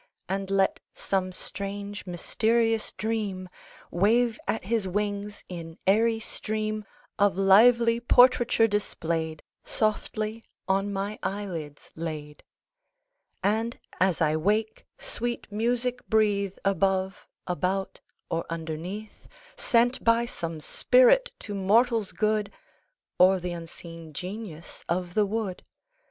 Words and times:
And 0.27 0.49
let 0.49 0.79
some 0.95 1.31
strange 1.31 2.07
mysterious 2.07 2.91
dream 2.93 3.47
Wave 3.91 4.39
at 4.47 4.63
his 4.65 4.87
wings, 4.87 5.43
in 5.47 5.77
airy 5.85 6.19
stream 6.19 6.85
Of 7.19 7.37
lively 7.37 7.99
portraiture 7.99 8.65
displayed, 8.67 9.43
Softly 9.63 10.43
on 10.67 10.91
my 10.91 11.19
eyelids 11.21 11.91
laid; 11.95 12.41
And, 13.43 13.77
as 13.99 14.21
I 14.21 14.35
wake, 14.37 14.87
sweet 14.97 15.45
music 15.51 16.03
breathe 16.07 16.57
Above, 16.65 17.27
about, 17.45 17.99
or 18.27 18.43
underneath, 18.49 19.27
Sent 19.55 20.03
by 20.03 20.25
some 20.25 20.61
Spirit 20.61 21.31
to 21.41 21.53
mortals 21.53 22.11
good, 22.11 22.51
Or 23.19 23.39
the 23.39 23.51
unseen 23.51 24.13
Genius 24.13 24.83
of 24.89 25.13
the 25.13 25.27
wood. 25.27 25.63